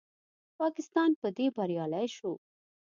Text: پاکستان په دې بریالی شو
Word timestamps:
پاکستان 0.59 1.09
په 1.21 1.27
دې 1.37 1.47
بریالی 1.55 2.07
شو 2.15 2.31